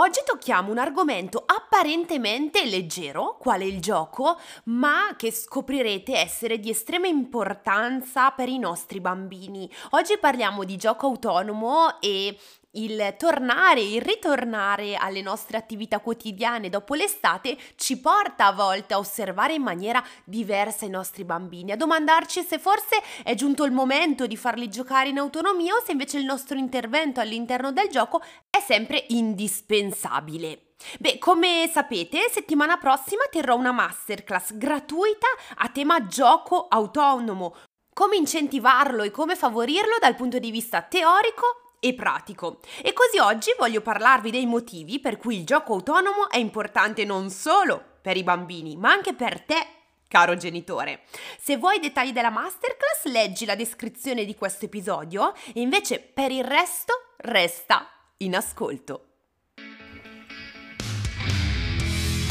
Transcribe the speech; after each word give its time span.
Oggi 0.00 0.20
tocchiamo 0.24 0.70
un 0.70 0.78
argomento 0.78 1.42
apparentemente 1.44 2.64
leggero, 2.64 3.36
quale 3.38 3.66
il 3.66 3.82
gioco, 3.82 4.38
ma 4.64 5.14
che 5.14 5.30
scoprirete 5.30 6.16
essere 6.16 6.58
di 6.58 6.70
estrema 6.70 7.06
importanza 7.06 8.30
per 8.30 8.48
i 8.48 8.58
nostri 8.58 8.98
bambini. 8.98 9.70
Oggi 9.90 10.16
parliamo 10.16 10.64
di 10.64 10.78
gioco 10.78 11.04
autonomo 11.04 12.00
e 12.00 12.34
il 12.72 13.14
tornare, 13.18 13.80
il 13.80 14.00
ritornare 14.00 14.94
alle 14.94 15.22
nostre 15.22 15.56
attività 15.56 15.98
quotidiane 15.98 16.68
dopo 16.68 16.94
l'estate 16.94 17.56
ci 17.76 17.98
porta 17.98 18.46
a 18.46 18.52
volte 18.52 18.94
a 18.94 18.98
osservare 18.98 19.54
in 19.54 19.62
maniera 19.62 20.04
diversa 20.24 20.84
i 20.84 20.90
nostri 20.90 21.24
bambini, 21.24 21.72
a 21.72 21.76
domandarci 21.76 22.42
se 22.42 22.58
forse 22.58 23.02
è 23.24 23.34
giunto 23.34 23.64
il 23.64 23.72
momento 23.72 24.26
di 24.26 24.36
farli 24.36 24.68
giocare 24.68 25.08
in 25.08 25.18
autonomia 25.18 25.74
o 25.74 25.82
se 25.84 25.92
invece 25.92 26.18
il 26.18 26.24
nostro 26.24 26.58
intervento 26.58 27.20
all'interno 27.20 27.72
del 27.72 27.88
gioco 27.88 28.20
è 28.48 28.60
sempre 28.60 29.04
indispensabile. 29.08 30.66
Beh, 30.98 31.18
come 31.18 31.68
sapete, 31.70 32.30
settimana 32.30 32.78
prossima 32.78 33.24
terrò 33.30 33.56
una 33.56 33.72
masterclass 33.72 34.54
gratuita 34.54 35.26
a 35.56 35.68
tema 35.68 36.06
gioco 36.06 36.68
autonomo, 36.68 37.54
come 37.92 38.16
incentivarlo 38.16 39.02
e 39.02 39.10
come 39.10 39.36
favorirlo 39.36 39.96
dal 40.00 40.14
punto 40.14 40.38
di 40.38 40.50
vista 40.50 40.80
teorico 40.80 41.69
e 41.80 41.94
pratico. 41.94 42.60
E 42.82 42.92
così 42.92 43.18
oggi 43.18 43.52
voglio 43.58 43.80
parlarvi 43.80 44.30
dei 44.30 44.46
motivi 44.46 45.00
per 45.00 45.16
cui 45.16 45.38
il 45.38 45.44
gioco 45.44 45.72
autonomo 45.72 46.30
è 46.30 46.36
importante 46.36 47.04
non 47.04 47.30
solo 47.30 47.82
per 48.00 48.16
i 48.16 48.22
bambini, 48.22 48.76
ma 48.76 48.90
anche 48.90 49.14
per 49.14 49.40
te, 49.40 49.66
caro 50.06 50.36
genitore. 50.36 51.02
Se 51.38 51.56
vuoi 51.56 51.76
i 51.76 51.80
dettagli 51.80 52.12
della 52.12 52.30
masterclass, 52.30 53.04
leggi 53.04 53.44
la 53.44 53.56
descrizione 53.56 54.24
di 54.24 54.34
questo 54.36 54.66
episodio 54.66 55.34
e 55.52 55.60
invece 55.60 55.98
per 55.98 56.30
il 56.30 56.44
resto 56.44 56.92
resta 57.16 57.88
in 58.18 58.36
ascolto. 58.36 59.06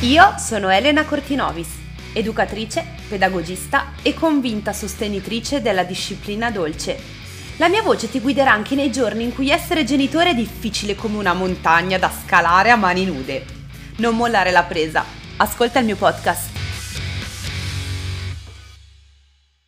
Io 0.01 0.37
sono 0.37 0.69
Elena 0.69 1.03
Cortinovis, 1.03 1.75
educatrice, 2.13 2.85
pedagogista 3.09 3.93
e 4.01 4.13
convinta 4.13 4.71
sostenitrice 4.71 5.61
della 5.61 5.83
disciplina 5.83 6.49
dolce 6.51 7.18
la 7.59 7.67
mia 7.67 7.81
voce 7.81 8.09
ti 8.09 8.21
guiderà 8.21 8.51
anche 8.53 8.73
nei 8.73 8.89
giorni 8.89 9.23
in 9.23 9.33
cui 9.33 9.49
essere 9.49 9.83
genitore 9.83 10.29
è 10.29 10.33
difficile 10.33 10.95
come 10.95 11.17
una 11.17 11.33
montagna 11.33 11.97
da 11.97 12.09
scalare 12.09 12.69
a 12.71 12.77
mani 12.77 13.03
nude. 13.03 13.45
Non 13.97 14.15
mollare 14.15 14.49
la 14.51 14.63
presa. 14.63 15.03
Ascolta 15.35 15.79
il 15.79 15.85
mio 15.85 15.97
podcast. 15.97 16.57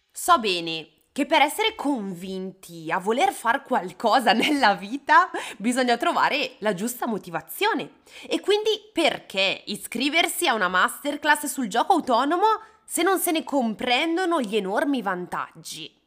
So 0.09 0.39
bene 0.39 0.87
che 1.11 1.25
per 1.25 1.41
essere 1.41 1.75
convinti 1.75 2.89
a 2.89 2.97
voler 2.97 3.33
fare 3.33 3.61
qualcosa 3.63 4.31
nella 4.31 4.73
vita 4.73 5.29
bisogna 5.57 5.97
trovare 5.97 6.55
la 6.59 6.73
giusta 6.73 7.07
motivazione. 7.07 7.95
E 8.25 8.39
quindi 8.39 8.69
perché 8.93 9.63
iscriversi 9.65 10.47
a 10.47 10.53
una 10.53 10.69
masterclass 10.69 11.47
sul 11.47 11.67
gioco 11.67 11.91
autonomo 11.91 12.61
se 12.85 13.03
non 13.03 13.19
se 13.19 13.31
ne 13.31 13.43
comprendono 13.43 14.39
gli 14.39 14.55
enormi 14.55 15.01
vantaggi? 15.01 15.99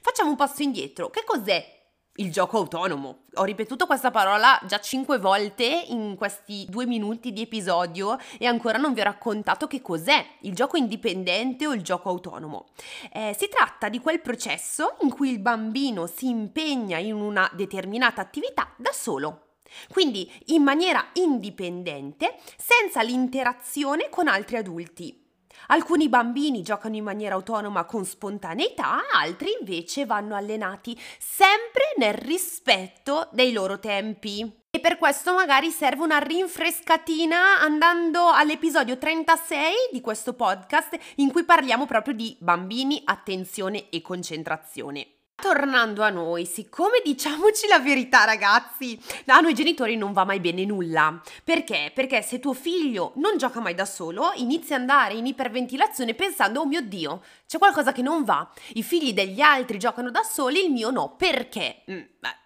Facciamo 0.00 0.30
un 0.30 0.36
passo 0.36 0.62
indietro. 0.62 1.10
Che 1.10 1.24
cos'è 1.24 1.74
il 2.16 2.30
gioco 2.30 2.58
autonomo. 2.58 3.24
Ho 3.34 3.44
ripetuto 3.44 3.86
questa 3.86 4.10
parola 4.10 4.60
già 4.66 4.78
cinque 4.78 5.18
volte 5.18 5.86
in 5.88 6.14
questi 6.16 6.64
due 6.68 6.86
minuti 6.86 7.32
di 7.32 7.42
episodio 7.42 8.18
e 8.38 8.46
ancora 8.46 8.78
non 8.78 8.92
vi 8.92 9.00
ho 9.00 9.04
raccontato 9.04 9.66
che 9.66 9.82
cos'è 9.82 10.24
il 10.40 10.54
gioco 10.54 10.76
indipendente 10.76 11.66
o 11.66 11.74
il 11.74 11.82
gioco 11.82 12.10
autonomo. 12.10 12.66
Eh, 13.12 13.34
si 13.36 13.48
tratta 13.48 13.88
di 13.88 13.98
quel 13.98 14.20
processo 14.20 14.96
in 15.00 15.10
cui 15.10 15.30
il 15.30 15.40
bambino 15.40 16.06
si 16.06 16.28
impegna 16.28 16.98
in 16.98 17.14
una 17.14 17.50
determinata 17.52 18.20
attività 18.20 18.72
da 18.76 18.92
solo. 18.92 19.40
Quindi 19.88 20.30
in 20.46 20.62
maniera 20.62 21.04
indipendente, 21.14 22.36
senza 22.56 23.02
l'interazione 23.02 24.08
con 24.08 24.28
altri 24.28 24.56
adulti. 24.56 25.23
Alcuni 25.68 26.08
bambini 26.08 26.62
giocano 26.62 26.96
in 26.96 27.04
maniera 27.04 27.34
autonoma 27.34 27.84
con 27.84 28.04
spontaneità, 28.04 29.02
altri 29.12 29.56
invece 29.58 30.04
vanno 30.04 30.34
allenati 30.34 30.98
sempre 31.18 31.94
nel 31.96 32.14
rispetto 32.14 33.28
dei 33.32 33.52
loro 33.52 33.78
tempi. 33.78 34.62
E 34.70 34.80
per 34.80 34.98
questo 34.98 35.32
magari 35.32 35.70
serve 35.70 36.02
una 36.02 36.18
rinfrescatina 36.18 37.60
andando 37.60 38.28
all'episodio 38.28 38.98
36 38.98 39.72
di 39.92 40.00
questo 40.00 40.34
podcast 40.34 40.98
in 41.16 41.30
cui 41.30 41.44
parliamo 41.44 41.86
proprio 41.86 42.12
di 42.12 42.36
bambini, 42.40 43.00
attenzione 43.04 43.88
e 43.88 44.02
concentrazione. 44.02 45.23
Tornando 45.36 46.02
a 46.02 46.08
noi, 46.08 46.46
siccome 46.46 47.02
diciamoci 47.04 47.66
la 47.66 47.78
verità 47.78 48.24
ragazzi, 48.24 48.98
a 49.26 49.40
noi 49.40 49.52
genitori 49.52 49.96
non 49.96 50.12
va 50.12 50.24
mai 50.24 50.40
bene 50.40 50.64
nulla. 50.64 51.20
Perché? 51.42 51.90
Perché 51.94 52.22
se 52.22 52.38
tuo 52.38 52.54
figlio 52.54 53.12
non 53.16 53.36
gioca 53.36 53.60
mai 53.60 53.74
da 53.74 53.84
solo, 53.84 54.32
inizia 54.36 54.76
ad 54.76 54.82
andare 54.82 55.14
in 55.14 55.26
iperventilazione 55.26 56.14
pensando, 56.14 56.60
oh 56.60 56.66
mio 56.66 56.80
Dio, 56.80 57.22
c'è 57.46 57.58
qualcosa 57.58 57.92
che 57.92 58.00
non 58.00 58.24
va. 58.24 58.48
I 58.74 58.82
figli 58.82 59.12
degli 59.12 59.40
altri 59.40 59.78
giocano 59.78 60.10
da 60.10 60.22
soli, 60.22 60.64
il 60.64 60.70
mio 60.70 60.90
no. 60.90 61.14
Perché? 61.16 61.82
Mm, 61.90 62.00
beh, 62.20 62.36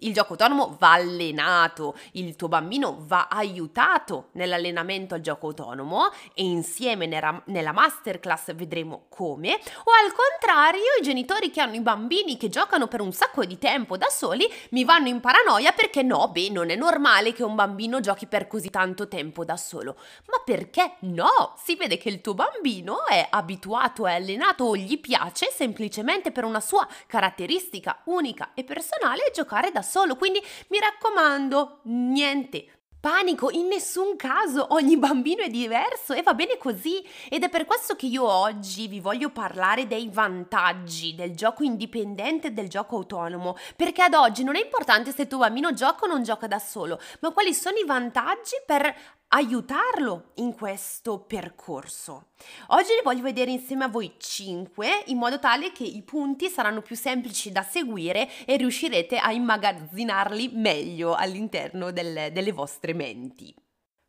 il 0.00 0.12
gioco 0.12 0.32
autonomo 0.32 0.76
va 0.78 0.92
allenato, 0.92 1.96
il 2.12 2.34
tuo 2.34 2.48
bambino 2.48 2.96
va 3.06 3.28
aiutato 3.30 4.30
nell'allenamento 4.32 5.14
al 5.14 5.20
gioco 5.20 5.46
autonomo 5.46 6.10
e 6.34 6.42
insieme 6.42 7.06
nella, 7.06 7.72
masterclass 7.72 8.54
vedremo 8.54 9.06
come, 9.08 9.52
o 9.52 9.90
al 10.04 10.12
contrario 10.12 10.82
i 10.98 11.04
genitori 11.04 11.50
che 11.50 11.60
hanno 11.60 11.76
i 11.76 11.80
bambini 11.80 12.36
che 12.36 12.48
giocano 12.48 12.88
per 12.88 13.00
un 13.00 13.12
sacco 13.12 13.44
di 13.44 13.58
tempo 13.58 13.96
da 13.96 14.08
soli 14.08 14.50
mi 14.70 14.84
vanno 14.84 15.06
in 15.06 15.20
paranoia 15.20 15.70
perché 15.70 16.02
no, 16.02 16.28
beh, 16.28 16.50
non 16.50 16.70
è 16.70 16.74
normale 16.74 17.32
che 17.32 17.44
un 17.44 17.54
bambino 17.54 18.00
giochi 18.00 18.26
per 18.26 18.48
così 18.48 18.70
tanto 18.70 19.06
tempo 19.06 19.44
da 19.44 19.56
solo. 19.56 19.96
Ma 20.26 20.42
perché 20.44 20.96
no? 21.00 21.54
Si 21.62 21.76
vede 21.76 21.98
che 21.98 22.08
il 22.08 22.20
tuo 22.20 22.34
bambino 22.34 23.06
è 23.06 23.28
abituato, 23.30 24.08
è 24.08 24.14
allenato 24.14 24.64
o 24.64 24.76
gli 24.76 24.98
piace 24.98 25.52
semplicemente 25.54 26.32
per 26.32 26.44
una 26.44 26.60
sua 26.60 26.86
caratteristica 27.06 28.00
unica 28.06 28.50
e 28.54 28.64
personale 28.64 29.30
giocare 29.32 29.51
giocare 29.52 29.70
da 29.70 29.82
solo, 29.82 30.16
quindi 30.16 30.42
mi 30.68 30.78
raccomando, 30.78 31.80
niente 31.84 32.66
panico, 33.02 33.50
in 33.50 33.66
nessun 33.66 34.14
caso 34.14 34.68
ogni 34.74 34.96
bambino 34.96 35.42
è 35.42 35.48
diverso 35.48 36.12
e 36.12 36.22
va 36.22 36.34
bene 36.34 36.56
così. 36.56 37.04
Ed 37.28 37.42
è 37.42 37.48
per 37.48 37.64
questo 37.64 37.96
che 37.96 38.06
io 38.06 38.22
oggi 38.24 38.86
vi 38.86 39.00
voglio 39.00 39.30
parlare 39.30 39.88
dei 39.88 40.08
vantaggi 40.08 41.16
del 41.16 41.34
gioco 41.34 41.64
indipendente 41.64 42.46
e 42.46 42.50
del 42.52 42.68
gioco 42.68 42.94
autonomo, 42.94 43.56
perché 43.74 44.02
ad 44.02 44.14
oggi 44.14 44.44
non 44.44 44.54
è 44.54 44.62
importante 44.62 45.10
se 45.10 45.22
il 45.22 45.28
tuo 45.28 45.38
bambino 45.38 45.72
gioca 45.72 46.04
o 46.04 46.06
non 46.06 46.22
gioca 46.22 46.46
da 46.46 46.60
solo, 46.60 47.00
ma 47.18 47.32
quali 47.32 47.52
sono 47.52 47.76
i 47.76 47.84
vantaggi 47.84 48.54
per 48.64 48.94
aiutarlo 49.34 50.32
in 50.36 50.54
questo 50.54 51.20
percorso. 51.20 52.28
Oggi 52.68 52.94
ne 52.94 53.02
voglio 53.02 53.22
vedere 53.22 53.50
insieme 53.50 53.84
a 53.84 53.88
voi 53.88 54.14
5 54.18 55.04
in 55.06 55.18
modo 55.18 55.38
tale 55.38 55.72
che 55.72 55.84
i 55.84 56.02
punti 56.02 56.48
saranno 56.48 56.82
più 56.82 56.96
semplici 56.96 57.50
da 57.50 57.62
seguire 57.62 58.28
e 58.44 58.56
riuscirete 58.56 59.16
a 59.16 59.32
immagazzinarli 59.32 60.50
meglio 60.54 61.14
all'interno 61.14 61.90
del, 61.90 62.30
delle 62.32 62.52
vostre 62.52 62.92
menti. 62.92 63.54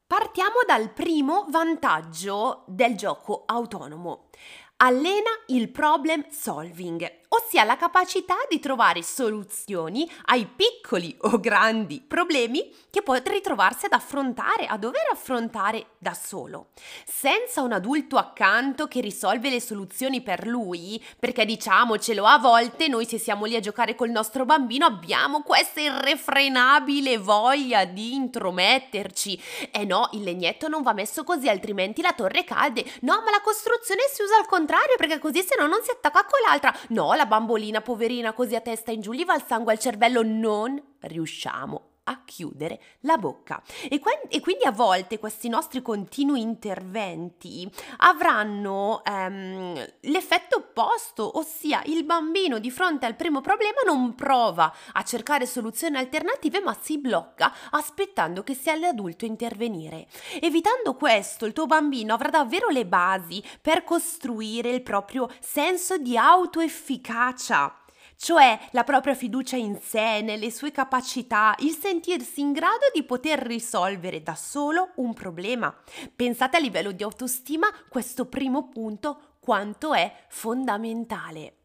Partiamo 0.05 0.59
dal 0.67 0.91
primo 0.91 1.45
vantaggio 1.49 2.65
del 2.67 2.95
gioco 2.95 3.43
autonomo. 3.45 4.29
Allena 4.77 5.29
il 5.47 5.69
problem 5.69 6.25
solving 6.29 7.21
ossia 7.33 7.63
la 7.63 7.77
capacità 7.77 8.35
di 8.47 8.59
trovare 8.59 9.01
soluzioni 9.01 10.09
ai 10.25 10.45
piccoli 10.45 11.15
o 11.21 11.39
grandi 11.39 11.99
problemi 11.99 12.71
che 12.91 13.01
può 13.01 13.15
ritrovarsi 13.23 13.87
ad 13.87 13.93
affrontare, 13.93 14.67
a 14.67 14.77
dover 14.77 15.09
affrontare 15.11 15.87
da 15.97 16.13
solo, 16.13 16.67
senza 17.05 17.61
un 17.61 17.71
adulto 17.71 18.17
accanto 18.17 18.87
che 18.87 19.01
risolve 19.01 19.49
le 19.49 19.59
soluzioni 19.59 20.21
per 20.21 20.45
lui, 20.45 21.03
perché 21.17 21.43
diciamocelo, 21.43 22.23
a 22.23 22.37
volte 22.37 22.87
noi 22.87 23.07
se 23.07 23.17
siamo 23.17 23.45
lì 23.45 23.55
a 23.55 23.59
giocare 23.59 23.95
col 23.95 24.11
nostro 24.11 24.45
bambino 24.45 24.85
abbiamo 24.85 25.41
questa 25.41 25.81
irrefrenabile 25.81 27.17
voglia 27.17 27.85
di 27.85 28.13
intrometterci. 28.13 29.41
E 29.71 29.85
no, 29.85 30.09
il 30.11 30.21
legnetto 30.21 30.67
non 30.67 30.83
va 30.83 30.93
messo 30.93 31.23
così, 31.23 31.49
altrimenti 31.49 32.03
la 32.03 32.13
torre 32.13 32.43
cade. 32.43 32.85
No, 33.01 33.21
ma 33.25 33.31
la 33.31 33.41
costruzione 33.41 34.01
si 34.11 34.21
usa 34.21 34.37
al 34.37 34.45
contrario, 34.45 34.95
perché 34.97 35.17
così 35.17 35.41
se 35.41 35.55
no 35.57 35.65
non 35.65 35.81
si 35.81 35.89
attacca 35.89 36.25
con 36.25 36.39
l'altra. 36.47 36.75
No, 36.89 37.13
la 37.13 37.22
la 37.23 37.29
bambolina 37.29 37.79
poverina 37.79 38.33
così 38.33 38.55
a 38.55 38.59
testa 38.59 38.91
in 38.91 38.99
giù, 38.99 39.13
gli 39.13 39.23
va 39.23 39.35
il 39.35 39.43
sangue 39.47 39.71
al 39.71 39.79
cervello, 39.79 40.23
non 40.23 40.81
riusciamo 40.99 41.92
a 42.05 42.23
chiudere 42.25 42.81
la 43.01 43.17
bocca. 43.17 43.61
E, 43.89 43.99
que- 43.99 44.23
e, 44.27 44.39
quindi 44.39 44.65
a 44.65 44.71
volte 44.71 45.19
questi 45.19 45.49
nostri 45.49 45.81
continui 45.81 46.41
interventi 46.41 47.69
avranno 47.97 49.01
ehm, 49.03 49.85
l'effetto 50.01 50.57
opposto, 50.57 51.37
ossia 51.37 51.81
il 51.85 52.03
bambino 52.03 52.59
di 52.59 52.71
fronte 52.71 53.05
al 53.05 53.15
primo 53.15 53.41
problema 53.41 53.81
non 53.85 54.15
prova 54.15 54.73
a 54.93 55.03
cercare 55.03 55.45
soluzioni 55.45 55.97
alternative 55.97 56.61
ma 56.61 56.75
si 56.79 56.97
blocca 56.97 57.53
aspettando 57.71 58.43
che 58.43 58.53
sia 58.53 58.75
l'adulto 58.75 59.25
a 59.25 59.29
intervenire. 59.29 60.07
Evitando 60.41 60.95
questo 60.95 61.45
il 61.45 61.53
tuo 61.53 61.65
bambino 61.65 62.13
avrà 62.13 62.29
davvero 62.29 62.69
le 62.69 62.85
basi 62.85 63.43
per 63.61 63.83
costruire 63.83 64.69
il 64.69 64.81
proprio 64.81 65.29
senso 65.39 65.97
di 65.97 66.17
autoefficacia 66.17 67.82
cioè 68.15 68.59
la 68.71 68.83
propria 68.83 69.15
fiducia 69.15 69.55
in 69.55 69.77
sé, 69.79 70.21
nelle 70.21 70.51
sue 70.51 70.71
capacità, 70.71 71.55
il 71.59 71.71
sentirsi 71.71 72.41
in 72.41 72.51
grado 72.51 72.85
di 72.93 73.03
poter 73.03 73.39
risolvere 73.39 74.21
da 74.21 74.35
solo 74.35 74.91
un 74.95 75.13
problema. 75.13 75.75
Pensate 76.15 76.57
a 76.57 76.59
livello 76.59 76.91
di 76.91 77.03
autostima 77.03 77.67
questo 77.89 78.25
primo 78.25 78.69
punto 78.69 79.37
quanto 79.39 79.93
è 79.93 80.25
fondamentale. 80.29 81.62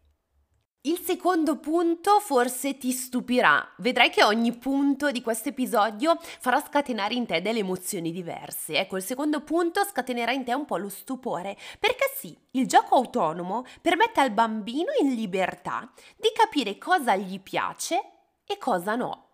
Il 0.82 1.00
secondo 1.00 1.58
punto 1.58 2.20
forse 2.20 2.78
ti 2.78 2.92
stupirà. 2.92 3.68
Vedrai 3.78 4.10
che 4.10 4.22
ogni 4.22 4.56
punto 4.56 5.10
di 5.10 5.22
questo 5.22 5.48
episodio 5.48 6.16
farà 6.38 6.62
scatenare 6.64 7.14
in 7.14 7.26
te 7.26 7.42
delle 7.42 7.58
emozioni 7.58 8.12
diverse. 8.12 8.78
Ecco, 8.78 8.96
il 8.96 9.02
secondo 9.02 9.40
punto 9.40 9.84
scatenerà 9.84 10.30
in 10.30 10.44
te 10.44 10.54
un 10.54 10.66
po' 10.66 10.76
lo 10.76 10.88
stupore, 10.88 11.56
perché 11.80 12.04
sì, 12.16 12.38
il 12.52 12.68
gioco 12.68 12.94
autonomo 12.94 13.64
permette 13.82 14.20
al 14.20 14.30
bambino 14.30 14.92
in 15.00 15.16
libertà 15.16 15.90
di 16.16 16.30
capire 16.32 16.78
cosa 16.78 17.16
gli 17.16 17.40
piace 17.40 18.00
e 18.46 18.56
cosa 18.56 18.94
no. 18.94 19.24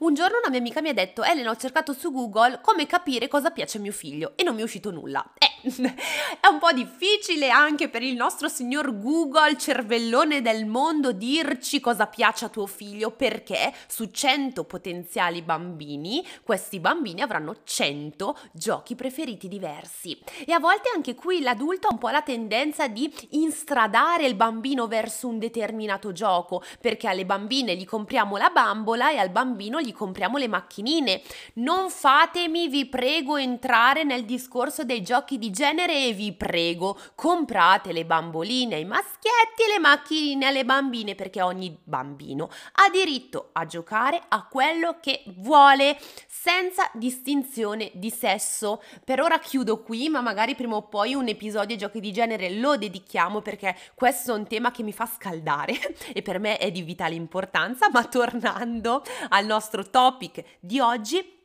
Un 0.00 0.14
giorno 0.14 0.38
una 0.38 0.50
mia 0.50 0.58
amica 0.58 0.80
mi 0.80 0.88
ha 0.88 0.94
detto, 0.94 1.22
Elena 1.22 1.50
ho 1.50 1.56
cercato 1.56 1.92
su 1.92 2.10
Google 2.10 2.60
come 2.60 2.86
capire 2.86 3.28
cosa 3.28 3.50
piace 3.50 3.78
a 3.78 3.80
mio 3.80 3.92
figlio 3.92 4.32
e 4.34 4.42
non 4.42 4.56
mi 4.56 4.60
è 4.60 4.64
uscito 4.64 4.90
nulla. 4.90 5.34
Eh, 5.38 5.53
è 6.40 6.46
un 6.46 6.58
po' 6.58 6.72
difficile 6.72 7.48
anche 7.48 7.88
per 7.88 8.02
il 8.02 8.14
nostro 8.14 8.48
signor 8.48 8.98
Google, 8.98 9.56
cervellone 9.56 10.42
del 10.42 10.66
mondo, 10.66 11.12
dirci 11.12 11.80
cosa 11.80 12.06
piace 12.06 12.44
a 12.44 12.48
tuo 12.48 12.66
figlio 12.66 13.10
perché 13.10 13.72
su 13.86 14.10
100 14.10 14.64
potenziali 14.64 15.40
bambini, 15.40 16.24
questi 16.42 16.80
bambini 16.80 17.22
avranno 17.22 17.56
100 17.64 18.38
giochi 18.52 18.94
preferiti 18.94 19.48
diversi. 19.48 20.18
E 20.44 20.52
a 20.52 20.58
volte 20.58 20.90
anche 20.94 21.14
qui 21.14 21.40
l'adulto 21.40 21.88
ha 21.88 21.92
un 21.92 21.98
po' 21.98 22.10
la 22.10 22.22
tendenza 22.22 22.86
di 22.86 23.10
instradare 23.30 24.26
il 24.26 24.34
bambino 24.34 24.86
verso 24.86 25.28
un 25.28 25.38
determinato 25.38 26.12
gioco, 26.12 26.62
perché 26.80 27.08
alle 27.08 27.24
bambine 27.24 27.74
gli 27.74 27.86
compriamo 27.86 28.36
la 28.36 28.50
bambola 28.50 29.10
e 29.10 29.18
al 29.18 29.30
bambino 29.30 29.80
gli 29.80 29.92
compriamo 29.92 30.36
le 30.36 30.48
macchinine. 30.48 31.22
Non 31.54 31.88
fatemi, 31.88 32.68
vi 32.68 32.86
prego, 32.86 33.36
entrare 33.36 34.04
nel 34.04 34.24
discorso 34.24 34.84
dei 34.84 35.02
giochi 35.02 35.38
di 35.38 35.52
genere 35.54 36.08
e 36.08 36.12
vi 36.12 36.32
prego, 36.32 36.98
comprate 37.14 37.92
le 37.92 38.04
bamboline 38.04 38.74
ai 38.74 38.84
maschietti 38.84 39.62
e 39.66 39.72
le 39.72 39.78
macchinine 39.78 40.46
alle 40.46 40.64
bambine 40.64 41.14
perché 41.14 41.40
ogni 41.40 41.78
bambino 41.84 42.50
ha 42.72 42.90
diritto 42.90 43.50
a 43.52 43.64
giocare 43.64 44.20
a 44.28 44.46
quello 44.48 44.98
che 45.00 45.22
vuole 45.36 45.96
senza 46.26 46.90
distinzione 46.92 47.92
di 47.94 48.10
sesso. 48.10 48.82
Per 49.04 49.20
ora 49.20 49.38
chiudo 49.38 49.80
qui, 49.82 50.08
ma 50.08 50.20
magari 50.20 50.56
prima 50.56 50.74
o 50.74 50.88
poi 50.88 51.14
un 51.14 51.28
episodio 51.28 51.76
giochi 51.76 52.00
di 52.00 52.12
genere 52.12 52.50
lo 52.50 52.76
dedichiamo 52.76 53.40
perché 53.40 53.76
questo 53.94 54.34
è 54.34 54.36
un 54.36 54.46
tema 54.46 54.72
che 54.72 54.82
mi 54.82 54.92
fa 54.92 55.06
scaldare 55.06 55.74
e 56.12 56.20
per 56.20 56.40
me 56.40 56.58
è 56.58 56.70
di 56.72 56.82
vitale 56.82 57.14
importanza, 57.14 57.88
ma 57.90 58.04
tornando 58.04 59.02
al 59.28 59.46
nostro 59.46 59.88
topic 59.88 60.42
di 60.58 60.80
oggi, 60.80 61.43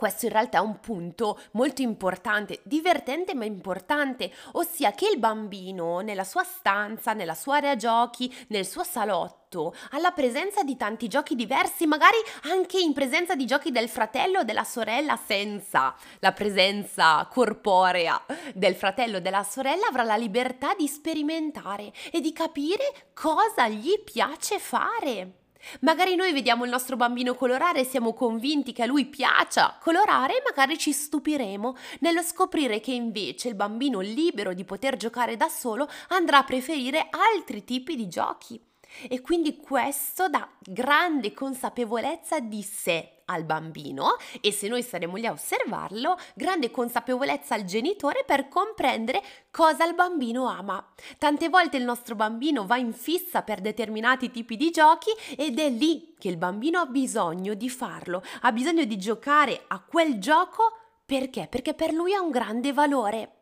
questo 0.00 0.24
in 0.24 0.32
realtà 0.32 0.56
è 0.56 0.62
un 0.62 0.80
punto 0.80 1.38
molto 1.52 1.82
importante, 1.82 2.60
divertente 2.62 3.34
ma 3.34 3.44
importante, 3.44 4.32
ossia 4.52 4.92
che 4.92 5.10
il 5.12 5.18
bambino 5.18 6.00
nella 6.00 6.24
sua 6.24 6.42
stanza, 6.42 7.12
nella 7.12 7.34
sua 7.34 7.56
area 7.56 7.76
giochi, 7.76 8.34
nel 8.48 8.66
suo 8.66 8.82
salotto, 8.82 9.74
alla 9.90 10.12
presenza 10.12 10.62
di 10.62 10.78
tanti 10.78 11.06
giochi 11.06 11.34
diversi, 11.34 11.86
magari 11.86 12.16
anche 12.44 12.78
in 12.78 12.94
presenza 12.94 13.34
di 13.34 13.44
giochi 13.44 13.70
del 13.70 13.90
fratello 13.90 14.38
o 14.38 14.42
della 14.42 14.64
sorella 14.64 15.18
senza 15.22 15.94
la 16.20 16.32
presenza 16.32 17.28
corporea 17.30 18.24
del 18.54 18.74
fratello 18.74 19.18
o 19.18 19.20
della 19.20 19.42
sorella, 19.42 19.88
avrà 19.88 20.02
la 20.02 20.16
libertà 20.16 20.72
di 20.72 20.88
sperimentare 20.88 21.92
e 22.10 22.22
di 22.22 22.32
capire 22.32 23.10
cosa 23.12 23.68
gli 23.68 24.02
piace 24.02 24.58
fare. 24.58 25.39
Magari 25.80 26.14
noi 26.14 26.32
vediamo 26.32 26.64
il 26.64 26.70
nostro 26.70 26.96
bambino 26.96 27.34
colorare 27.34 27.80
e 27.80 27.84
siamo 27.84 28.12
convinti 28.14 28.72
che 28.72 28.82
a 28.82 28.86
lui 28.86 29.06
piaccia 29.06 29.76
colorare 29.80 30.38
e 30.38 30.42
magari 30.44 30.78
ci 30.78 30.92
stupiremo 30.92 31.76
nello 32.00 32.22
scoprire 32.22 32.80
che 32.80 32.92
invece 32.92 33.48
il 33.48 33.54
bambino 33.54 34.00
libero 34.00 34.54
di 34.54 34.64
poter 34.64 34.96
giocare 34.96 35.36
da 35.36 35.48
solo 35.48 35.88
andrà 36.08 36.38
a 36.38 36.44
preferire 36.44 37.08
altri 37.10 37.64
tipi 37.64 37.96
di 37.96 38.08
giochi. 38.08 38.60
E 39.08 39.20
quindi 39.20 39.56
questo 39.56 40.28
dà 40.28 40.48
grande 40.58 41.32
consapevolezza 41.32 42.40
di 42.40 42.62
sé 42.62 43.19
al 43.30 43.44
bambino 43.44 44.16
e 44.40 44.52
se 44.52 44.68
noi 44.68 44.82
saremo 44.82 45.16
lì 45.16 45.26
a 45.26 45.32
osservarlo, 45.32 46.18
grande 46.34 46.70
consapevolezza 46.70 47.54
al 47.54 47.64
genitore 47.64 48.24
per 48.26 48.48
comprendere 48.48 49.22
cosa 49.50 49.86
il 49.86 49.94
bambino 49.94 50.48
ama. 50.48 50.84
Tante 51.18 51.48
volte 51.48 51.76
il 51.76 51.84
nostro 51.84 52.14
bambino 52.14 52.66
va 52.66 52.76
in 52.76 52.92
fissa 52.92 53.42
per 53.42 53.60
determinati 53.60 54.30
tipi 54.30 54.56
di 54.56 54.70
giochi 54.70 55.10
ed 55.36 55.58
è 55.58 55.70
lì 55.70 56.14
che 56.18 56.28
il 56.28 56.36
bambino 56.36 56.80
ha 56.80 56.86
bisogno 56.86 57.54
di 57.54 57.70
farlo, 57.70 58.22
ha 58.42 58.52
bisogno 58.52 58.84
di 58.84 58.98
giocare 58.98 59.64
a 59.68 59.80
quel 59.80 60.18
gioco 60.18 60.76
perché? 61.06 61.48
Perché 61.48 61.74
per 61.74 61.92
lui 61.92 62.14
ha 62.14 62.20
un 62.20 62.30
grande 62.30 62.72
valore. 62.72 63.34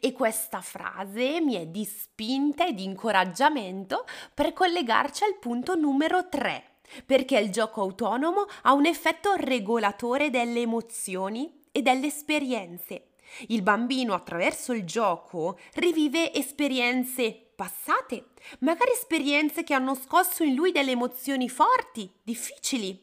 E 0.00 0.12
questa 0.12 0.60
frase 0.60 1.40
mi 1.40 1.54
è 1.54 1.66
di 1.66 1.84
spinta 1.84 2.66
e 2.66 2.74
di 2.74 2.84
incoraggiamento 2.84 4.04
per 4.32 4.52
collegarci 4.52 5.24
al 5.24 5.38
punto 5.38 5.74
numero 5.74 6.28
3 6.28 6.73
perché 7.04 7.38
il 7.38 7.50
gioco 7.50 7.80
autonomo 7.80 8.46
ha 8.62 8.72
un 8.72 8.86
effetto 8.86 9.34
regolatore 9.36 10.30
delle 10.30 10.60
emozioni 10.60 11.62
e 11.72 11.82
delle 11.82 12.06
esperienze. 12.06 13.08
Il 13.48 13.62
bambino 13.62 14.14
attraverso 14.14 14.72
il 14.72 14.84
gioco 14.84 15.58
rivive 15.74 16.32
esperienze 16.32 17.50
passate, 17.54 18.26
magari 18.60 18.92
esperienze 18.92 19.64
che 19.64 19.74
hanno 19.74 19.94
scosso 19.94 20.42
in 20.42 20.54
lui 20.54 20.72
delle 20.72 20.92
emozioni 20.92 21.48
forti, 21.48 22.10
difficili. 22.22 23.00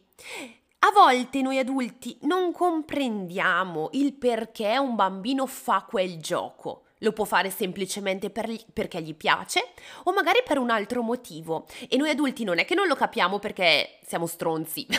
A 0.84 0.92
volte 0.92 1.42
noi 1.42 1.58
adulti 1.58 2.18
non 2.22 2.52
comprendiamo 2.52 3.90
il 3.94 4.14
perché 4.14 4.78
un 4.78 4.96
bambino 4.96 5.46
fa 5.46 5.86
quel 5.88 6.18
gioco 6.18 6.86
lo 7.02 7.12
può 7.12 7.26
fare 7.26 7.50
semplicemente 7.50 8.30
per, 8.30 8.50
perché 8.74 9.02
gli 9.02 9.16
piace 9.16 9.74
o 10.04 10.14
magari 10.14 10.42
per 10.44 10.58
un 10.58 10.70
altro 10.70 11.02
motivo. 11.02 11.68
E 11.88 11.98
noi 11.98 12.10
adulti 12.10 12.44
non 12.44 12.60
è 12.60 12.66
che 12.66 12.76
non 12.76 12.88
lo 12.88 12.96
capiamo 12.96 13.40
perché 13.40 14.00
siamo 14.06 14.26
stronzi. 14.26 14.88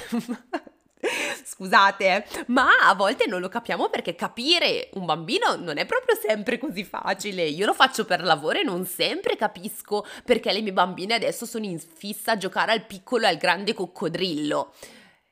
Scusate, 1.44 2.04
eh, 2.06 2.44
ma 2.46 2.68
a 2.84 2.94
volte 2.94 3.26
non 3.26 3.40
lo 3.40 3.48
capiamo 3.48 3.88
perché 3.88 4.14
capire 4.14 4.88
un 4.94 5.04
bambino 5.04 5.56
non 5.56 5.76
è 5.78 5.84
proprio 5.84 6.16
sempre 6.16 6.58
così 6.58 6.84
facile. 6.84 7.42
Io 7.42 7.66
lo 7.66 7.74
faccio 7.74 8.04
per 8.04 8.22
lavoro 8.22 8.60
e 8.60 8.62
non 8.62 8.86
sempre 8.86 9.36
capisco 9.36 10.06
perché 10.24 10.52
le 10.52 10.60
mie 10.60 10.72
bambine 10.72 11.14
adesso 11.14 11.44
sono 11.44 11.64
in 11.64 11.80
fissa 11.80 12.32
a 12.32 12.36
giocare 12.36 12.72
al 12.72 12.86
piccolo 12.86 13.24
e 13.24 13.28
al 13.28 13.36
grande 13.36 13.74
coccodrillo. 13.74 14.72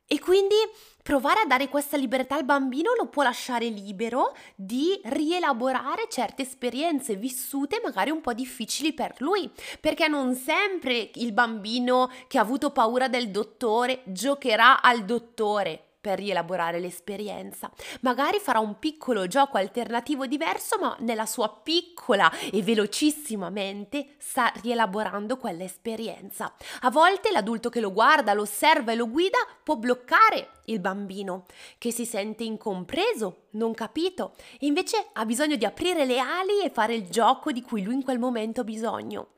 E 0.07 0.19
quindi 0.19 0.57
provare 1.02 1.41
a 1.41 1.47
dare 1.47 1.69
questa 1.69 1.97
libertà 1.97 2.37
al 2.37 2.44
bambino 2.44 2.93
lo 2.97 3.06
può 3.08 3.23
lasciare 3.23 3.67
libero 3.67 4.35
di 4.55 5.00
rielaborare 5.05 6.07
certe 6.09 6.42
esperienze 6.42 7.16
vissute 7.16 7.80
magari 7.83 8.11
un 8.11 8.21
po' 8.21 8.33
difficili 8.33 8.92
per 8.92 9.14
lui, 9.19 9.50
perché 9.80 10.09
non 10.09 10.35
sempre 10.35 11.11
il 11.14 11.33
bambino 11.33 12.11
che 12.28 12.38
ha 12.38 12.42
avuto 12.42 12.71
paura 12.71 13.09
del 13.09 13.30
dottore 13.30 14.02
giocherà 14.04 14.80
al 14.80 15.04
dottore 15.04 15.85
per 16.00 16.19
rielaborare 16.19 16.80
l'esperienza. 16.80 17.71
Magari 18.00 18.38
farà 18.38 18.59
un 18.59 18.78
piccolo 18.78 19.26
gioco 19.26 19.59
alternativo 19.59 20.26
diverso, 20.26 20.78
ma 20.78 20.97
nella 21.00 21.26
sua 21.26 21.50
piccola 21.62 22.30
e 22.50 22.62
velocissima 22.62 23.50
mente 23.50 24.14
sta 24.19 24.52
rielaborando 24.62 25.37
quell'esperienza. 25.37 26.54
A 26.80 26.90
volte 26.90 27.30
l'adulto 27.30 27.69
che 27.69 27.80
lo 27.80 27.92
guarda, 27.92 28.33
lo 28.33 28.42
osserva 28.42 28.92
e 28.92 28.97
lo 28.97 29.09
guida 29.09 29.38
può 29.62 29.76
bloccare 29.76 30.52
il 30.66 30.80
bambino 30.80 31.47
che 31.78 31.92
si 31.92 32.07
sente 32.07 32.45
incompreso, 32.45 33.49
non 33.50 33.75
capito, 33.75 34.35
e 34.59 34.66
invece 34.66 35.09
ha 35.12 35.26
bisogno 35.26 35.57
di 35.57 35.64
aprire 35.64 36.04
le 36.04 36.19
ali 36.19 36.62
e 36.62 36.71
fare 36.71 36.95
il 36.95 37.09
gioco 37.09 37.52
di 37.52 37.62
cui 37.62 37.83
lui 37.83 37.95
in 37.95 38.02
quel 38.02 38.19
momento 38.19 38.62
ha 38.62 38.64
bisogno. 38.64 39.28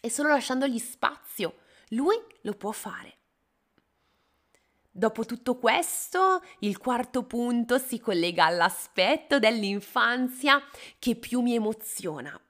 E 0.00 0.10
solo 0.10 0.28
lasciandogli 0.28 0.78
spazio, 0.78 1.54
lui 1.90 2.16
lo 2.42 2.52
può 2.52 2.72
fare. 2.72 3.15
Dopo 4.98 5.26
tutto 5.26 5.58
questo, 5.58 6.40
il 6.60 6.78
quarto 6.78 7.24
punto 7.24 7.76
si 7.76 8.00
collega 8.00 8.46
all'aspetto 8.46 9.38
dell'infanzia 9.38 10.58
che 10.98 11.16
più 11.16 11.42
mi 11.42 11.54
emoziona. 11.54 12.40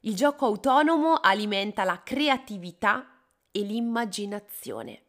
Il 0.00 0.14
gioco 0.14 0.44
autonomo 0.44 1.14
alimenta 1.14 1.84
la 1.84 2.02
creatività 2.02 3.22
e 3.50 3.60
l'immaginazione. 3.60 5.04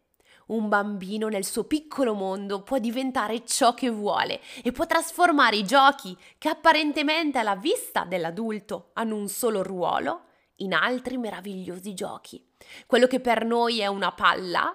Un 0.46 0.70
bambino 0.70 1.28
nel 1.28 1.44
suo 1.44 1.66
piccolo 1.66 2.14
mondo 2.14 2.64
può 2.64 2.78
diventare 2.78 3.44
ciò 3.44 3.74
che 3.74 3.90
vuole 3.90 4.40
e 4.64 4.72
può 4.72 4.86
trasformare 4.86 5.58
i 5.58 5.66
giochi 5.66 6.18
che 6.38 6.48
apparentemente 6.48 7.38
alla 7.38 7.58
vista 7.58 8.06
dell'adulto 8.06 8.92
hanno 8.94 9.18
un 9.18 9.28
solo 9.28 9.62
ruolo 9.62 10.22
in 10.60 10.74
altri 10.74 11.18
meravigliosi 11.18 11.94
giochi. 11.94 12.42
Quello 12.86 13.08
che 13.08 13.20
per 13.20 13.44
noi 13.44 13.82
è 13.82 13.88
una 13.88 14.14
palla 14.14 14.74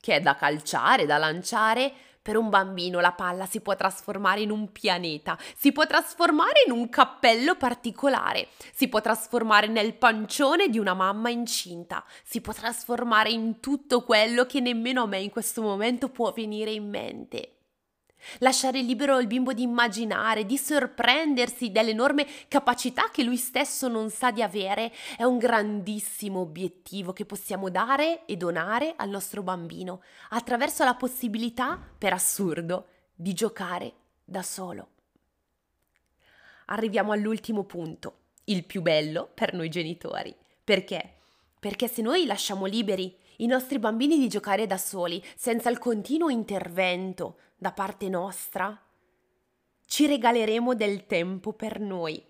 che 0.00 0.16
è 0.16 0.20
da 0.20 0.34
calciare, 0.34 1.06
da 1.06 1.18
lanciare, 1.18 1.92
Per 2.22 2.36
un 2.36 2.50
bambino 2.50 3.00
la 3.00 3.12
palla 3.12 3.46
si 3.46 3.60
può 3.62 3.74
trasformare 3.74 4.42
in 4.42 4.50
un 4.50 4.70
pianeta, 4.72 5.38
si 5.56 5.72
può 5.72 5.86
trasformare 5.86 6.64
in 6.66 6.72
un 6.72 6.90
cappello 6.90 7.56
particolare, 7.56 8.48
si 8.74 8.88
può 8.88 9.00
trasformare 9.00 9.68
nel 9.68 9.94
pancione 9.94 10.68
di 10.68 10.78
una 10.78 10.92
mamma 10.92 11.30
incinta, 11.30 12.04
si 12.22 12.42
può 12.42 12.52
trasformare 12.52 13.30
in 13.30 13.58
tutto 13.58 14.04
quello 14.04 14.44
che 14.44 14.60
nemmeno 14.60 15.04
a 15.04 15.06
me 15.06 15.18
in 15.20 15.30
questo 15.30 15.62
momento 15.62 16.10
può 16.10 16.30
venire 16.30 16.70
in 16.70 16.90
mente. 16.90 17.59
Lasciare 18.38 18.80
libero 18.82 19.18
il 19.18 19.26
bimbo 19.26 19.52
di 19.52 19.62
immaginare, 19.62 20.46
di 20.46 20.56
sorprendersi 20.56 21.70
dell'enorme 21.70 22.26
capacità 22.48 23.10
che 23.10 23.22
lui 23.22 23.36
stesso 23.36 23.88
non 23.88 24.10
sa 24.10 24.30
di 24.30 24.42
avere 24.42 24.92
è 25.16 25.24
un 25.24 25.38
grandissimo 25.38 26.40
obiettivo 26.40 27.12
che 27.12 27.24
possiamo 27.24 27.70
dare 27.70 28.24
e 28.26 28.36
donare 28.36 28.94
al 28.96 29.08
nostro 29.08 29.42
bambino 29.42 30.02
attraverso 30.30 30.84
la 30.84 30.94
possibilità, 30.94 31.80
per 31.98 32.12
assurdo, 32.12 32.86
di 33.14 33.32
giocare 33.32 33.92
da 34.24 34.42
solo. 34.42 34.88
Arriviamo 36.66 37.12
all'ultimo 37.12 37.64
punto, 37.64 38.18
il 38.44 38.64
più 38.64 38.80
bello 38.80 39.28
per 39.32 39.54
noi 39.54 39.68
genitori. 39.68 40.34
Perché? 40.62 41.16
Perché 41.58 41.88
se 41.88 42.00
noi 42.00 42.26
lasciamo 42.26 42.64
liberi 42.64 43.14
i 43.40 43.46
nostri 43.46 43.78
bambini 43.78 44.18
di 44.18 44.28
giocare 44.28 44.66
da 44.66 44.78
soli, 44.78 45.22
senza 45.36 45.68
il 45.70 45.78
continuo 45.78 46.28
intervento 46.28 47.36
da 47.56 47.72
parte 47.72 48.08
nostra, 48.08 48.78
ci 49.86 50.06
regaleremo 50.06 50.74
del 50.74 51.06
tempo 51.06 51.52
per 51.52 51.80
noi. 51.80 52.29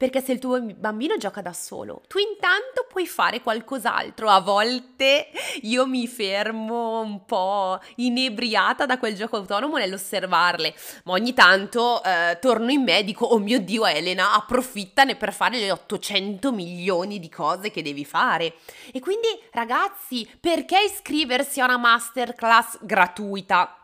Perché 0.00 0.22
se 0.22 0.32
il 0.32 0.38
tuo 0.38 0.62
bambino 0.62 1.18
gioca 1.18 1.42
da 1.42 1.52
solo, 1.52 2.00
tu 2.08 2.16
intanto 2.16 2.86
puoi 2.88 3.06
fare 3.06 3.42
qualcos'altro. 3.42 4.30
A 4.30 4.40
volte 4.40 5.26
io 5.60 5.86
mi 5.86 6.08
fermo 6.08 7.00
un 7.00 7.26
po' 7.26 7.78
inebriata 7.96 8.86
da 8.86 8.96
quel 8.96 9.14
gioco 9.14 9.36
autonomo 9.36 9.76
nell'osservarle, 9.76 10.74
ma 11.04 11.12
ogni 11.12 11.34
tanto 11.34 12.02
eh, 12.02 12.38
torno 12.40 12.70
in 12.70 12.82
me 12.82 13.00
e 13.00 13.04
dico, 13.04 13.26
oh 13.26 13.38
mio 13.38 13.60
Dio 13.60 13.84
Elena, 13.84 14.32
approfittane 14.32 15.16
per 15.16 15.34
fare 15.34 15.58
le 15.58 15.70
800 15.70 16.50
milioni 16.50 17.18
di 17.18 17.28
cose 17.28 17.70
che 17.70 17.82
devi 17.82 18.06
fare. 18.06 18.54
E 18.94 19.00
quindi 19.00 19.28
ragazzi, 19.52 20.26
perché 20.40 20.78
iscriversi 20.80 21.60
a 21.60 21.66
una 21.66 21.76
masterclass 21.76 22.78
gratuita? 22.80 23.74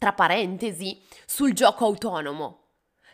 tra 0.00 0.14
parentesi, 0.14 0.98
sul 1.26 1.52
gioco 1.52 1.84
autonomo. 1.84 2.60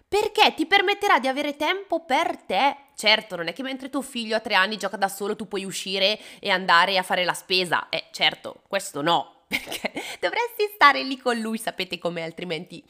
Perché 0.08 0.54
ti 0.54 0.66
permetterà 0.66 1.18
di 1.18 1.26
avere 1.26 1.56
tempo 1.56 2.04
per 2.04 2.36
te. 2.42 2.76
Certo, 2.94 3.34
non 3.36 3.48
è 3.48 3.52
che 3.52 3.62
mentre 3.62 3.90
tuo 3.90 4.02
figlio 4.02 4.36
a 4.36 4.40
tre 4.40 4.54
anni 4.54 4.76
gioca 4.76 4.96
da 4.96 5.08
solo 5.08 5.34
tu 5.34 5.48
puoi 5.48 5.64
uscire 5.64 6.18
e 6.38 6.48
andare 6.48 6.96
a 6.96 7.02
fare 7.02 7.24
la 7.24 7.34
spesa. 7.34 7.88
Eh, 7.88 8.06
certo, 8.12 8.62
questo 8.68 9.02
no, 9.02 9.44
perché 9.48 9.92
dovresti 10.20 10.70
stare 10.74 11.02
lì 11.02 11.18
con 11.18 11.36
lui, 11.38 11.58
sapete 11.58 11.98
com'è, 11.98 12.22
altrimenti 12.22 12.82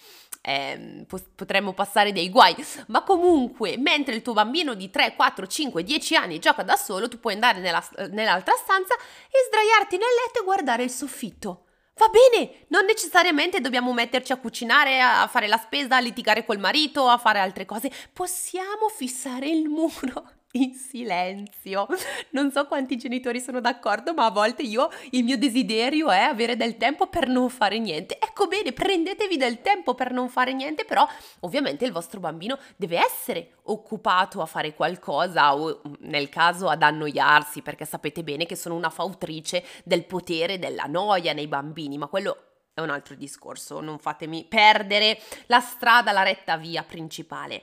eh, 0.43 1.07
potremmo 1.35 1.73
passare 1.73 2.13
dei 2.13 2.29
guai. 2.29 2.55
Ma 2.89 3.03
comunque, 3.03 3.79
mentre 3.79 4.15
il 4.15 4.23
tuo 4.23 4.35
bambino 4.35 4.75
di 4.75 4.91
3, 4.91 5.15
4, 5.17 5.47
5, 5.47 5.83
10 5.83 6.17
anni 6.17 6.39
gioca 6.39 6.63
da 6.63 6.77
solo, 6.77 7.09
tu 7.09 7.19
puoi 7.19 7.35
andare 7.35 7.61
nella, 7.61 7.85
nell'altra 8.11 8.55
stanza 8.57 8.95
e 8.95 9.39
sdraiarti 9.49 9.97
nel 9.97 10.07
letto 10.25 10.41
e 10.41 10.45
guardare 10.45 10.85
il 10.85 10.91
soffitto. 10.91 11.66
Va 11.99 12.09
bene, 12.09 12.67
non 12.69 12.85
necessariamente 12.85 13.61
dobbiamo 13.61 13.95
metterci 13.95 14.31
a 14.31 14.37
cucinare, 14.37 15.01
a 15.01 15.27
fare 15.29 15.47
la 15.47 15.57
spesa, 15.57 15.97
a 15.97 16.01
litigare 16.01 16.45
col 16.45 16.59
marito, 16.59 17.09
a 17.09 17.17
fare 17.17 17.39
altre 17.39 17.65
cose. 17.65 17.91
Possiamo 18.13 18.89
fissare 18.95 19.49
il 19.49 19.67
muro 19.67 20.33
in 20.57 20.75
silenzio. 20.75 21.87
Non 22.31 22.51
so 22.51 22.67
quanti 22.67 22.97
genitori 22.97 23.41
sono 23.41 23.61
d'accordo, 23.61 24.15
ma 24.15 24.27
a 24.27 24.31
volte 24.31 24.63
io 24.63 24.89
il 25.11 25.25
mio 25.25 25.37
desiderio 25.39 26.11
è 26.11 26.21
avere 26.21 26.57
del 26.57 26.77
tempo 26.77 27.07
per 27.07 27.29
non 27.29 27.49
fare 27.49 27.79
niente. 27.79 28.19
Ecco 28.19 28.47
bene, 28.47 28.73
prendetevi 28.73 29.37
del 29.37 29.61
tempo 29.61 29.95
per 29.95 30.13
non 30.13 30.29
fare 30.29 30.53
niente, 30.53 30.85
però 30.85 31.07
ovviamente 31.41 31.85
il 31.85 31.93
vostro 31.93 32.21
bambino 32.21 32.59
deve 32.77 32.99
essere 32.99 33.53
occupato 33.65 34.41
a 34.41 34.47
fare 34.47 34.75
qualcosa 34.75 35.57
o 35.57 35.83
nel 36.01 36.29
caso 36.29 36.69
ad 36.69 36.83
annoiarsi, 36.83 37.63
perché 37.63 37.85
sapete 37.85 38.23
bene 38.23 38.47
che 38.47 38.57
sono 38.57 38.75
una 38.75 38.91
fautrice 38.91 39.65
del 39.85 40.05
potere 40.05 40.59
della 40.59 40.85
noia 40.85 41.33
nei 41.33 41.47
bambini, 41.47 41.99
ma 41.99 42.07
quello 42.07 42.39
è 42.75 42.81
un 42.83 42.91
altro 42.91 43.15
discorso, 43.15 43.81
non 43.81 43.99
fatemi 43.99 44.45
perdere 44.45 45.19
la 45.47 45.61
strada, 45.61 46.13
la 46.13 46.23
retta 46.23 46.59
via 46.59 46.83
principale. 46.83 47.63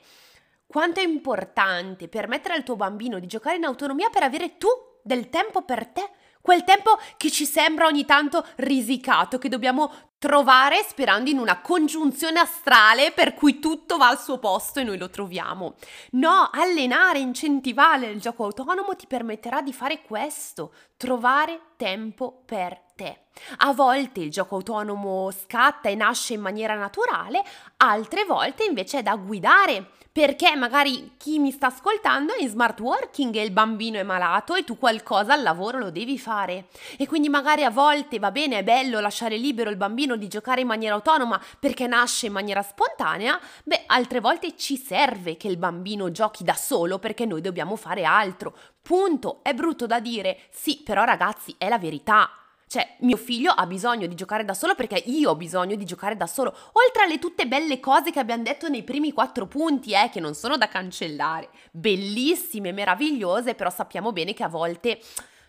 Quanto 0.74 1.02
è 1.02 1.04
importante 1.04 2.08
permettere 2.08 2.56
al 2.56 2.64
tuo 2.64 2.76
bambino 2.76 3.20
di 3.20 3.28
giocare 3.28 3.58
in 3.58 3.64
autonomia 3.64 4.10
per 4.10 4.24
avere 4.24 4.58
tu 4.58 4.70
del 5.04 5.30
tempo 5.30 5.62
per 5.62 5.86
te? 5.86 6.10
Quel 6.42 6.64
tempo 6.64 6.98
che 7.16 7.30
ci 7.30 7.46
sembra 7.46 7.86
ogni 7.86 8.06
tanto 8.06 8.44
risicato, 8.56 9.38
che 9.38 9.50
dobbiamo 9.50 10.13
trovare 10.24 10.86
sperando 10.88 11.30
in 11.30 11.38
una 11.38 11.60
congiunzione 11.60 12.40
astrale 12.40 13.12
per 13.12 13.34
cui 13.34 13.60
tutto 13.60 13.98
va 13.98 14.08
al 14.08 14.22
suo 14.22 14.38
posto 14.38 14.80
e 14.80 14.84
noi 14.86 14.98
lo 14.98 15.10
troviamo. 15.10 15.74
No, 16.12 16.50
allenare, 16.50 17.20
incentivare 17.20 18.06
il 18.06 18.22
gioco 18.22 18.46
autonomo 18.46 18.96
ti 18.96 19.06
permetterà 19.06 19.62
di 19.62 19.74
fare 19.74 20.02
questo, 20.02 20.72
trovare 20.96 21.60
tempo 21.76 22.42
per 22.46 22.80
te. 22.96 23.24
A 23.58 23.74
volte 23.74 24.22
il 24.22 24.32
gioco 24.32 24.56
autonomo 24.56 25.30
scatta 25.30 25.90
e 25.90 25.96
nasce 25.96 26.36
in 26.36 26.40
maniera 26.40 26.76
naturale, 26.76 27.44
altre 27.78 28.24
volte 28.24 28.64
invece 28.64 29.00
è 29.00 29.04
da 29.04 29.18
guidare 29.18 29.90
perché 30.14 30.56
magari 30.56 31.16
chi 31.18 31.40
mi 31.40 31.50
sta 31.50 31.68
ascoltando 31.68 32.36
è 32.36 32.44
in 32.44 32.48
smart 32.48 32.80
working 32.80 33.36
e 33.36 33.42
il 33.42 33.50
bambino 33.50 33.98
è 33.98 34.04
malato 34.04 34.54
e 34.54 34.64
tu 34.64 34.78
qualcosa 34.78 35.34
al 35.34 35.42
lavoro 35.42 35.80
lo 35.80 35.90
devi 35.90 36.20
fare. 36.20 36.68
E 36.98 37.08
quindi 37.08 37.30
magari 37.30 37.64
a 37.64 37.72
volte 37.72 38.20
va 38.20 38.30
bene, 38.30 38.60
è 38.60 38.64
bello 38.64 39.00
lasciare 39.00 39.38
libero 39.38 39.72
il 39.72 39.76
bambino 39.76 40.13
di 40.16 40.28
giocare 40.28 40.62
in 40.62 40.68
maniera 40.68 40.96
autonoma 40.96 41.42
perché 41.60 41.88
nasce 41.88 42.28
in 42.28 42.34
maniera 42.34 42.62
spontanea, 42.62 43.40
beh, 43.64 43.84
altre 43.88 44.20
volte 44.20 44.56
ci 44.56 44.78
serve 44.78 45.38
che 45.38 45.48
il 45.48 45.58
bambino 45.58 46.12
giochi 46.12 46.44
da 46.44 46.54
solo 46.54 47.00
perché 47.00 47.26
noi 47.26 47.42
dobbiamo 47.42 47.76
fare 47.76 48.04
altro. 48.04 48.56
Punto. 48.82 49.40
È 49.44 49.54
brutto 49.54 49.86
da 49.86 50.00
dire, 50.00 50.40
sì, 50.52 50.82
però 50.84 51.04
ragazzi, 51.04 51.56
è 51.58 51.70
la 51.70 51.80
verità. 51.80 52.30
Cioè, 52.74 52.96
mio 53.02 53.18
figlio 53.18 53.52
ha 53.52 53.68
bisogno 53.68 54.08
di 54.08 54.16
giocare 54.16 54.44
da 54.44 54.56
solo 54.56 54.74
perché 54.74 55.04
io 55.06 55.30
ho 55.30 55.36
bisogno 55.36 55.76
di 55.76 55.86
giocare 55.86 56.18
da 56.18 56.26
solo. 56.26 56.56
Oltre 56.72 57.04
alle 57.04 57.20
tutte 57.20 57.46
belle 57.46 57.80
cose 57.80 58.10
che 58.10 58.18
abbiamo 58.18 58.42
detto 58.42 58.68
nei 58.68 58.82
primi 58.82 59.12
quattro 59.12 59.46
punti, 59.46 59.94
eh, 59.94 60.10
che 60.10 60.20
non 60.20 60.34
sono 60.34 60.58
da 60.58 60.68
cancellare. 60.68 61.50
Bellissime, 61.72 62.72
meravigliose, 62.72 63.54
però 63.54 63.70
sappiamo 63.70 64.12
bene 64.12 64.34
che 64.34 64.44
a 64.44 64.48
volte 64.48 65.00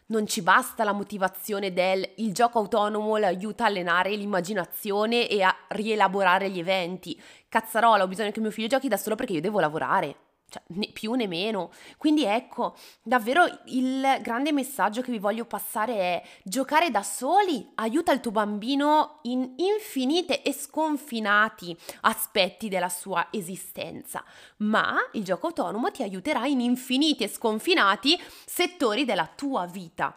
non 0.06 0.26
ci 0.26 0.42
basta 0.42 0.84
la 0.84 0.92
motivazione 0.92 1.72
del 1.72 2.06
il 2.16 2.32
gioco 2.32 2.58
autonomo 2.58 3.16
l'aiuta 3.16 3.64
a 3.64 3.66
allenare 3.68 4.14
l'immaginazione 4.14 5.28
e 5.28 5.42
a 5.42 5.54
rielaborare 5.68 6.50
gli 6.50 6.58
eventi. 6.58 7.20
Cazzarola, 7.48 8.04
ho 8.04 8.08
bisogno 8.08 8.30
che 8.30 8.40
mio 8.40 8.50
figlio 8.50 8.68
giochi 8.68 8.88
da 8.88 8.96
solo 8.96 9.14
perché 9.14 9.34
io 9.34 9.40
devo 9.40 9.60
lavorare 9.60 10.16
cioè, 10.54 10.62
né 10.68 10.88
più 10.92 11.12
né 11.14 11.26
meno. 11.26 11.70
Quindi 11.98 12.24
ecco, 12.24 12.76
davvero 13.02 13.44
il 13.66 14.18
grande 14.20 14.52
messaggio 14.52 15.02
che 15.02 15.10
vi 15.10 15.18
voglio 15.18 15.44
passare 15.44 15.94
è 15.94 16.22
giocare 16.44 16.90
da 16.90 17.02
soli 17.02 17.72
aiuta 17.76 18.12
il 18.12 18.20
tuo 18.20 18.30
bambino 18.30 19.18
in 19.22 19.54
infinite 19.56 20.42
e 20.42 20.52
sconfinati 20.52 21.76
aspetti 22.02 22.68
della 22.68 22.88
sua 22.88 23.28
esistenza, 23.30 24.22
ma 24.58 24.96
il 25.12 25.24
gioco 25.24 25.48
autonomo 25.48 25.90
ti 25.90 26.02
aiuterà 26.02 26.46
in 26.46 26.60
infiniti 26.60 27.24
e 27.24 27.28
sconfinati 27.28 28.20
settori 28.46 29.04
della 29.04 29.28
tua 29.34 29.66
vita, 29.66 30.16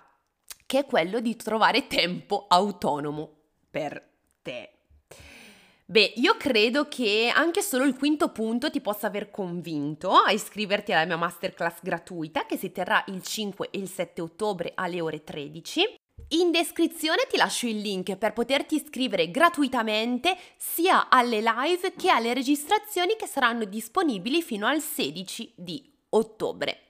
che 0.65 0.79
è 0.79 0.86
quello 0.86 1.20
di 1.20 1.36
trovare 1.36 1.88
tempo 1.88 2.46
autonomo 2.48 3.32
per 3.70 4.08
te. 4.41 4.76
Beh, 5.89 6.15
io 6.17 6.36
credo 6.36 6.89
che 6.89 7.32
anche 7.34 7.62
solo 7.62 7.86
il 7.86 7.96
quinto 7.96 8.29
punto 8.34 8.70
ti 8.70 8.82
possa 8.82 9.08
aver 9.08 9.32
convinto 9.32 10.12
a 10.12 10.32
iscriverti 10.32 10.91
alla 10.91 11.06
mia 11.06 11.15
masterclass 11.15 11.77
gratuita 11.82 12.46
che 12.46 12.58
si 12.58 12.74
terrà 12.74 13.06
il 13.08 13.24
5 13.24 13.70
e 13.72 13.77
il 13.77 13.88
7 13.88 14.20
ottobre 14.20 14.74
alle 14.75 15.00
ore 15.00 15.24
13. 15.24 15.96
In 16.32 16.51
descrizione 16.51 17.25
ti 17.29 17.38
lascio 17.38 17.67
il 17.67 17.77
link 17.77 18.17
per 18.17 18.34
poterti 18.34 18.75
iscrivere 18.75 19.32
gratuitamente 19.32 20.36
sia 20.58 21.08
alle 21.08 21.39
live 21.39 21.94
che 21.96 22.10
alle 22.10 22.34
registrazioni 22.34 23.15
che 23.15 23.25
saranno 23.25 23.63
disponibili 23.63 24.41
fino 24.41 24.67
al 24.67 24.82
16 24.82 25.53
di 25.56 25.89
ottobre. 26.10 26.87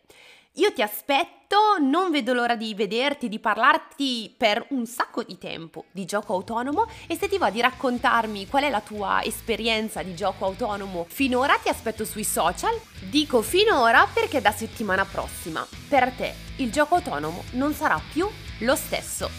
Io 0.58 0.74
ti 0.74 0.82
aspetto, 0.82 1.78
non 1.80 2.10
vedo 2.10 2.34
l'ora 2.34 2.56
di 2.56 2.74
vederti, 2.74 3.30
di 3.30 3.38
parlarti 3.38 4.34
per 4.36 4.66
un 4.70 4.88
sacco 4.88 5.22
di 5.22 5.38
tempo 5.38 5.86
di 5.92 6.04
gioco 6.06 6.34
autonomo 6.34 6.88
e 7.06 7.16
se 7.16 7.28
ti 7.28 7.38
va 7.38 7.52
di 7.52 7.62
raccontarmi 7.62 8.48
qual 8.48 8.64
è 8.64 8.70
la 8.72 8.82
tua 8.82 9.22
esperienza 9.24 10.02
di 10.02 10.16
gioco 10.16 10.46
autonomo 10.46 11.06
finora 11.08 11.58
ti 11.58 11.70
aspetto 11.70 12.06
sui 12.06 12.24
social. 12.24 12.74
Dico 13.08 13.44
finora 13.44 14.08
perché 14.12 14.42
da 14.42 14.52
settimana 14.52 15.06
prossima 15.06 15.66
per 15.88 16.12
te 16.14 16.34
il 16.58 16.72
gioco 16.72 16.96
autonomo 16.96 17.44
non 17.52 17.74
sarà 17.74 18.02
più 18.12 18.28
lo 18.60 18.76
stesso. 18.76 19.30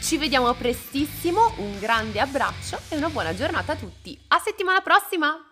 Ci 0.00 0.18
vediamo 0.18 0.52
prestissimo, 0.54 1.52
un 1.58 1.78
grande 1.78 2.18
abbraccio 2.18 2.80
e 2.88 2.96
una 2.96 3.10
buona 3.10 3.32
giornata 3.32 3.72
a 3.72 3.76
tutti. 3.76 4.18
A 4.28 4.40
settimana 4.40 4.80
prossima! 4.80 5.47